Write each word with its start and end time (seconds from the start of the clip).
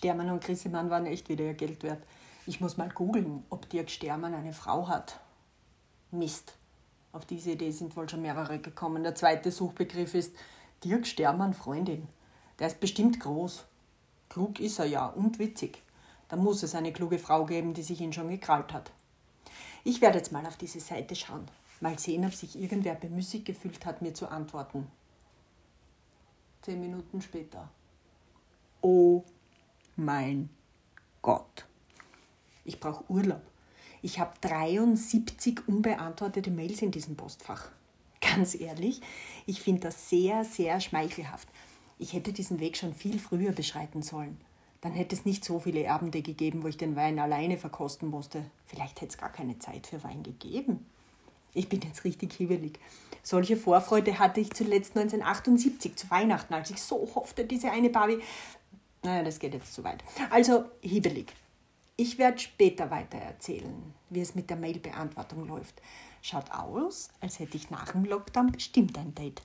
Stermann 0.00 0.30
und 0.30 0.42
Grissemann 0.42 0.88
waren 0.88 1.04
echt 1.04 1.28
wieder 1.28 1.44
ihr 1.44 1.52
Geld 1.52 1.82
wert. 1.82 2.02
Ich 2.46 2.58
muss 2.58 2.78
mal 2.78 2.88
googeln, 2.88 3.44
ob 3.50 3.68
Dirk 3.68 3.90
Stermann 3.90 4.32
eine 4.32 4.54
Frau 4.54 4.88
hat. 4.88 5.20
Mist. 6.10 6.54
Auf 7.12 7.26
diese 7.26 7.50
Idee 7.50 7.70
sind 7.70 7.94
wohl 7.96 8.08
schon 8.08 8.22
mehrere 8.22 8.58
gekommen. 8.60 9.02
Der 9.02 9.14
zweite 9.14 9.52
Suchbegriff 9.52 10.14
ist 10.14 10.34
Dirk 10.82 11.06
Stermann 11.06 11.52
Freundin. 11.52 12.08
Der 12.58 12.68
ist 12.68 12.80
bestimmt 12.80 13.20
groß. 13.20 13.66
Klug 14.30 14.58
ist 14.58 14.78
er 14.78 14.86
ja 14.86 15.04
und 15.04 15.38
witzig. 15.38 15.82
Da 16.30 16.36
muss 16.36 16.62
es 16.62 16.74
eine 16.74 16.94
kluge 16.94 17.18
Frau 17.18 17.44
geben, 17.44 17.74
die 17.74 17.82
sich 17.82 18.00
ihn 18.00 18.14
schon 18.14 18.30
gekrallt 18.30 18.72
hat. 18.72 18.92
Ich 19.84 20.00
werde 20.00 20.16
jetzt 20.16 20.32
mal 20.32 20.46
auf 20.46 20.56
diese 20.56 20.80
Seite 20.80 21.14
schauen. 21.14 21.44
Mal 21.80 21.98
sehen, 21.98 22.24
ob 22.24 22.32
sich 22.32 22.58
irgendwer 22.58 22.94
bemüßigt 22.94 23.44
gefühlt 23.44 23.84
hat, 23.84 24.00
mir 24.00 24.14
zu 24.14 24.30
antworten. 24.30 24.86
Zehn 26.62 26.80
Minuten 26.80 27.20
später. 27.20 27.68
Oh 28.80 29.24
mein 30.04 30.48
Gott. 31.22 31.66
Ich 32.64 32.80
brauche 32.80 33.04
Urlaub. 33.08 33.42
Ich 34.02 34.18
habe 34.18 34.32
73 34.40 35.68
unbeantwortete 35.68 36.50
Mails 36.50 36.82
in 36.82 36.90
diesem 36.90 37.16
Postfach. 37.16 37.70
Ganz 38.20 38.54
ehrlich, 38.54 39.00
ich 39.46 39.60
finde 39.60 39.82
das 39.82 40.08
sehr, 40.08 40.44
sehr 40.44 40.80
schmeichelhaft. 40.80 41.48
Ich 41.98 42.14
hätte 42.14 42.32
diesen 42.32 42.60
Weg 42.60 42.76
schon 42.76 42.94
viel 42.94 43.18
früher 43.18 43.52
beschreiten 43.52 44.02
sollen. 44.02 44.38
Dann 44.80 44.92
hätte 44.92 45.14
es 45.14 45.26
nicht 45.26 45.44
so 45.44 45.60
viele 45.60 45.90
Abende 45.90 46.22
gegeben, 46.22 46.62
wo 46.62 46.68
ich 46.68 46.78
den 46.78 46.96
Wein 46.96 47.18
alleine 47.18 47.58
verkosten 47.58 48.08
musste. 48.08 48.42
Vielleicht 48.64 49.02
hätte 49.02 49.12
es 49.12 49.18
gar 49.18 49.30
keine 49.30 49.58
Zeit 49.58 49.86
für 49.86 50.02
Wein 50.02 50.22
gegeben. 50.22 50.86
Ich 51.52 51.68
bin 51.68 51.80
jetzt 51.80 52.04
richtig 52.04 52.32
hibbelig. 52.34 52.78
Solche 53.22 53.56
Vorfreude 53.56 54.18
hatte 54.18 54.40
ich 54.40 54.52
zuletzt 54.52 54.96
1978 54.96 55.96
zu 55.96 56.10
Weihnachten, 56.10 56.54
als 56.54 56.70
ich 56.70 56.80
so 56.80 57.06
hoffte, 57.14 57.44
diese 57.44 57.70
eine 57.70 57.90
Barbie. 57.90 58.20
Naja, 59.02 59.22
das 59.22 59.38
geht 59.38 59.54
jetzt 59.54 59.72
zu 59.72 59.82
weit. 59.84 60.04
Also 60.30 60.64
hibbelig. 60.82 61.32
Ich 61.96 62.18
werde 62.18 62.38
später 62.38 62.90
weiter 62.90 63.18
erzählen, 63.18 63.94
wie 64.08 64.20
es 64.20 64.34
mit 64.34 64.48
der 64.50 64.56
Mailbeantwortung 64.56 65.46
läuft. 65.46 65.80
Schaut 66.22 66.50
aus, 66.50 67.10
als 67.20 67.38
hätte 67.38 67.56
ich 67.56 67.70
nach 67.70 67.92
dem 67.92 68.04
Lockdown 68.04 68.52
bestimmt 68.52 68.96
ein 68.98 69.14
Date. 69.14 69.42